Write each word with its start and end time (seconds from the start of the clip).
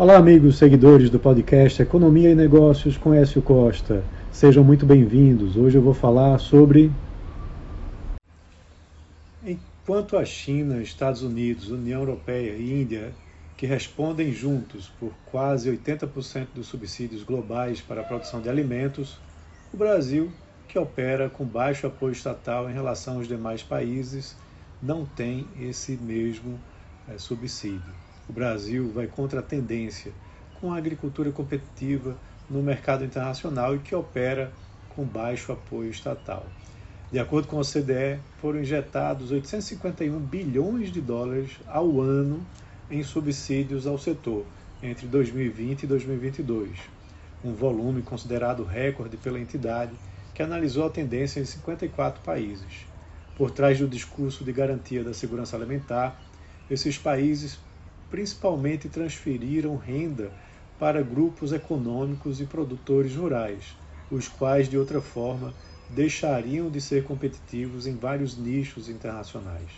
Olá, 0.00 0.16
amigos 0.16 0.56
seguidores 0.56 1.10
do 1.10 1.18
podcast 1.18 1.82
Economia 1.82 2.30
e 2.30 2.34
Negócios 2.34 2.96
com 2.96 3.12
Écio 3.12 3.42
Costa. 3.42 4.02
Sejam 4.32 4.64
muito 4.64 4.86
bem-vindos. 4.86 5.58
Hoje 5.58 5.76
eu 5.76 5.82
vou 5.82 5.92
falar 5.92 6.38
sobre. 6.38 6.90
Enquanto 9.44 10.16
a 10.16 10.24
China, 10.24 10.80
Estados 10.80 11.20
Unidos, 11.20 11.70
União 11.70 12.00
Europeia 12.00 12.56
e 12.56 12.80
Índia, 12.80 13.12
que 13.58 13.66
respondem 13.66 14.32
juntos 14.32 14.90
por 14.98 15.12
quase 15.26 15.70
80% 15.70 16.46
dos 16.54 16.68
subsídios 16.68 17.22
globais 17.22 17.82
para 17.82 18.00
a 18.00 18.04
produção 18.04 18.40
de 18.40 18.48
alimentos, 18.48 19.18
o 19.70 19.76
Brasil, 19.76 20.32
que 20.66 20.78
opera 20.78 21.28
com 21.28 21.44
baixo 21.44 21.86
apoio 21.86 22.12
estatal 22.12 22.70
em 22.70 22.72
relação 22.72 23.18
aos 23.18 23.28
demais 23.28 23.62
países, 23.62 24.34
não 24.82 25.04
tem 25.04 25.46
esse 25.60 25.92
mesmo 25.98 26.58
é, 27.06 27.18
subsídio. 27.18 28.09
O 28.30 28.32
Brasil 28.32 28.88
vai 28.94 29.08
contra 29.08 29.40
a 29.40 29.42
tendência 29.42 30.12
com 30.60 30.72
a 30.72 30.76
agricultura 30.76 31.32
competitiva 31.32 32.16
no 32.48 32.62
mercado 32.62 33.04
internacional 33.04 33.74
e 33.74 33.80
que 33.80 33.92
opera 33.92 34.52
com 34.94 35.04
baixo 35.04 35.50
apoio 35.50 35.90
estatal. 35.90 36.46
De 37.10 37.18
acordo 37.18 37.48
com 37.48 37.56
a 37.56 37.62
OCDE, 37.62 38.20
foram 38.40 38.60
injetados 38.60 39.32
851 39.32 40.16
bilhões 40.20 40.92
de 40.92 41.00
dólares 41.00 41.58
ao 41.66 42.00
ano 42.00 42.40
em 42.88 43.02
subsídios 43.02 43.84
ao 43.84 43.98
setor 43.98 44.46
entre 44.80 45.08
2020 45.08 45.82
e 45.82 45.86
2022, 45.88 46.70
um 47.44 47.52
volume 47.52 48.00
considerado 48.00 48.62
recorde 48.62 49.16
pela 49.16 49.40
entidade 49.40 49.90
que 50.32 50.40
analisou 50.40 50.86
a 50.86 50.90
tendência 50.90 51.40
em 51.40 51.44
54 51.44 52.22
países. 52.22 52.86
Por 53.36 53.50
trás 53.50 53.80
do 53.80 53.88
discurso 53.88 54.44
de 54.44 54.52
garantia 54.52 55.02
da 55.02 55.12
segurança 55.12 55.56
alimentar, 55.56 56.16
esses 56.70 56.96
países 56.96 57.58
principalmente 58.10 58.88
transferiram 58.88 59.76
renda 59.76 60.30
para 60.78 61.02
grupos 61.02 61.52
econômicos 61.52 62.40
e 62.40 62.44
produtores 62.44 63.14
rurais, 63.14 63.76
os 64.10 64.28
quais, 64.28 64.68
de 64.68 64.76
outra 64.76 65.00
forma, 65.00 65.54
deixariam 65.88 66.70
de 66.70 66.80
ser 66.80 67.04
competitivos 67.04 67.86
em 67.86 67.94
vários 67.96 68.36
nichos 68.36 68.88
internacionais. 68.88 69.70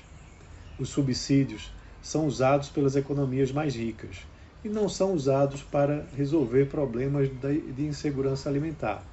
Os 0.79 0.89
subsídios 0.89 1.71
são 2.03 2.27
usados 2.27 2.69
pelas 2.69 2.97
economias 2.97 3.53
mais 3.53 3.75
ricas 3.75 4.19
e 4.65 4.69
não 4.69 4.89
são 4.89 5.13
usados 5.13 5.63
para 5.63 6.07
resolver 6.17 6.67
problemas 6.67 7.29
de 7.29 7.85
insegurança 7.85 8.49
alimentar, 8.49 9.05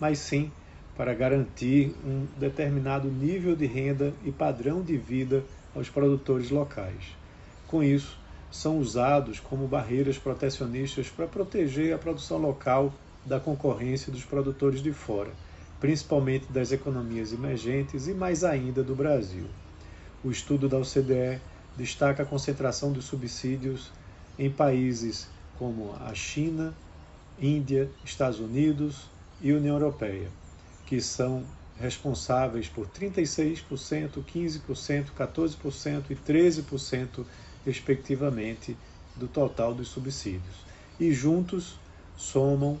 mas 0.00 0.18
sim 0.18 0.50
para 0.96 1.14
garantir 1.14 1.94
um 2.04 2.26
determinado 2.38 3.08
nível 3.08 3.54
de 3.54 3.66
renda 3.66 4.12
e 4.24 4.32
padrão 4.32 4.82
de 4.82 4.96
vida 4.96 5.44
aos 5.74 5.90
produtores 5.90 6.50
locais. 6.50 7.14
Com 7.66 7.82
isso, 7.82 8.18
são 8.50 8.78
usados 8.78 9.40
como 9.40 9.66
barreiras 9.66 10.18
protecionistas 10.18 11.08
para 11.08 11.26
proteger 11.26 11.94
a 11.94 11.98
produção 11.98 12.38
local 12.38 12.92
da 13.24 13.40
concorrência 13.40 14.12
dos 14.12 14.24
produtores 14.24 14.80
de 14.80 14.92
fora, 14.92 15.32
principalmente 15.80 16.46
das 16.50 16.72
economias 16.72 17.32
emergentes 17.32 18.06
e 18.06 18.14
mais 18.14 18.44
ainda 18.44 18.82
do 18.82 18.94
Brasil. 18.94 19.46
O 20.24 20.30
estudo 20.30 20.68
da 20.68 20.78
OCDE 20.78 21.40
destaca 21.76 22.22
a 22.22 22.26
concentração 22.26 22.92
dos 22.92 23.04
subsídios 23.04 23.90
em 24.38 24.50
países 24.50 25.28
como 25.58 25.94
a 26.00 26.14
China, 26.14 26.74
Índia, 27.38 27.90
Estados 28.04 28.40
Unidos 28.40 29.08
e 29.40 29.52
União 29.52 29.76
Europeia, 29.76 30.28
que 30.86 31.00
são 31.00 31.44
responsáveis 31.78 32.68
por 32.68 32.86
36%, 32.88 34.24
15%, 34.24 35.06
14% 35.16 36.02
e 36.10 36.14
13% 36.14 37.24
respectivamente, 37.66 38.76
do 39.16 39.26
total 39.26 39.74
dos 39.74 39.88
subsídios. 39.88 40.64
E 41.00 41.12
juntos 41.12 41.78
somam 42.16 42.80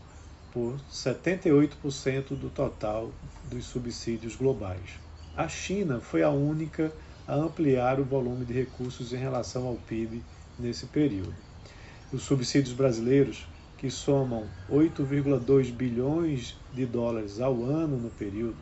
por 0.52 0.76
78% 0.90 2.28
do 2.30 2.48
total 2.48 3.10
dos 3.50 3.66
subsídios 3.66 4.36
globais. 4.36 4.98
A 5.36 5.48
China 5.48 6.00
foi 6.00 6.22
a 6.22 6.30
única 6.30 6.92
a 7.26 7.34
ampliar 7.34 7.98
o 7.98 8.04
volume 8.04 8.44
de 8.44 8.54
recursos 8.54 9.12
em 9.12 9.16
relação 9.16 9.66
ao 9.66 9.74
PIB 9.74 10.22
nesse 10.58 10.86
período. 10.86 11.34
Os 12.12 12.22
subsídios 12.22 12.72
brasileiros, 12.72 13.44
que 13.76 13.90
somam 13.90 14.46
8,2 14.70 15.72
bilhões 15.72 16.56
de 16.72 16.86
dólares 16.86 17.40
ao 17.40 17.64
ano 17.64 17.98
no 17.98 18.10
período, 18.10 18.56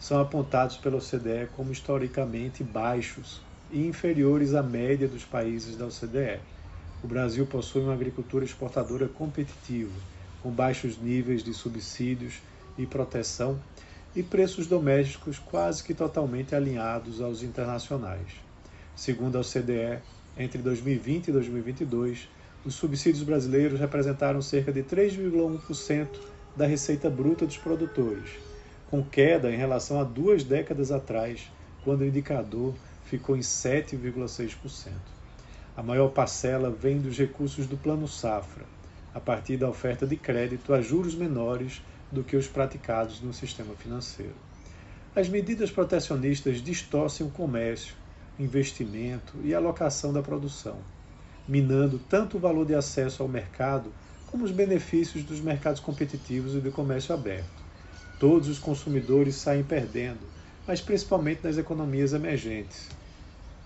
são 0.00 0.20
apontados 0.20 0.76
pela 0.78 0.96
OCDE 0.96 1.48
como 1.54 1.70
historicamente 1.70 2.64
baixos 2.64 3.40
e 3.70 3.86
inferiores 3.86 4.54
à 4.54 4.62
média 4.62 5.08
dos 5.08 5.24
países 5.24 5.76
da 5.76 5.86
OCDE. 5.86 6.40
O 7.02 7.06
Brasil 7.06 7.46
possui 7.46 7.82
uma 7.82 7.92
agricultura 7.92 8.44
exportadora 8.44 9.08
competitiva, 9.08 9.92
com 10.42 10.50
baixos 10.50 10.98
níveis 10.98 11.42
de 11.42 11.52
subsídios 11.52 12.40
e 12.78 12.86
proteção 12.86 13.58
e 14.14 14.22
preços 14.22 14.66
domésticos 14.66 15.38
quase 15.38 15.84
que 15.84 15.92
totalmente 15.92 16.54
alinhados 16.54 17.20
aos 17.20 17.42
internacionais. 17.42 18.40
Segundo 18.94 19.36
a 19.36 19.40
OCDE, 19.40 20.00
entre 20.38 20.62
2020 20.62 21.28
e 21.28 21.32
2022, 21.32 22.28
os 22.64 22.74
subsídios 22.74 23.22
brasileiros 23.22 23.78
representaram 23.78 24.40
cerca 24.40 24.72
de 24.72 24.82
3,1% 24.82 26.08
da 26.56 26.66
receita 26.66 27.10
bruta 27.10 27.46
dos 27.46 27.58
produtores, 27.58 28.30
com 28.90 29.02
queda 29.02 29.52
em 29.52 29.56
relação 29.56 30.00
a 30.00 30.04
duas 30.04 30.42
décadas 30.42 30.90
atrás, 30.90 31.50
quando 31.86 32.00
o 32.00 32.04
indicador 32.04 32.74
ficou 33.04 33.36
em 33.36 33.40
7,6%. 33.40 34.90
A 35.76 35.84
maior 35.84 36.08
parcela 36.08 36.68
vem 36.68 36.98
dos 36.98 37.16
recursos 37.16 37.64
do 37.68 37.76
Plano 37.76 38.08
Safra, 38.08 38.64
a 39.14 39.20
partir 39.20 39.56
da 39.56 39.68
oferta 39.68 40.04
de 40.04 40.16
crédito 40.16 40.74
a 40.74 40.82
juros 40.82 41.14
menores 41.14 41.80
do 42.10 42.24
que 42.24 42.34
os 42.34 42.48
praticados 42.48 43.20
no 43.20 43.32
sistema 43.32 43.72
financeiro. 43.76 44.34
As 45.14 45.28
medidas 45.28 45.70
protecionistas 45.70 46.60
distorcem 46.60 47.24
o 47.24 47.30
comércio, 47.30 47.94
investimento 48.36 49.34
e 49.44 49.54
alocação 49.54 50.12
da 50.12 50.22
produção, 50.22 50.78
minando 51.46 52.00
tanto 52.00 52.36
o 52.36 52.40
valor 52.40 52.66
de 52.66 52.74
acesso 52.74 53.22
ao 53.22 53.28
mercado 53.28 53.92
como 54.26 54.44
os 54.44 54.50
benefícios 54.50 55.22
dos 55.22 55.40
mercados 55.40 55.80
competitivos 55.80 56.56
e 56.56 56.58
do 56.58 56.72
comércio 56.72 57.14
aberto. 57.14 57.64
Todos 58.18 58.48
os 58.48 58.58
consumidores 58.58 59.36
saem 59.36 59.62
perdendo, 59.62 60.34
mas 60.66 60.80
principalmente 60.80 61.44
nas 61.44 61.58
economias 61.58 62.12
emergentes. 62.12 62.88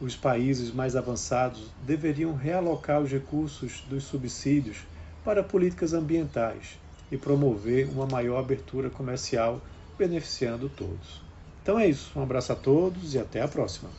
Os 0.00 0.16
países 0.16 0.72
mais 0.72 0.96
avançados 0.96 1.70
deveriam 1.86 2.34
realocar 2.34 3.00
os 3.00 3.10
recursos 3.10 3.82
dos 3.88 4.04
subsídios 4.04 4.78
para 5.24 5.42
políticas 5.42 5.92
ambientais 5.92 6.78
e 7.10 7.16
promover 7.16 7.88
uma 7.88 8.06
maior 8.06 8.38
abertura 8.38 8.88
comercial, 8.88 9.60
beneficiando 9.98 10.68
todos. 10.68 11.20
Então 11.62 11.78
é 11.78 11.86
isso. 11.86 12.10
Um 12.16 12.22
abraço 12.22 12.52
a 12.52 12.56
todos 12.56 13.14
e 13.14 13.18
até 13.18 13.42
a 13.42 13.48
próxima. 13.48 13.90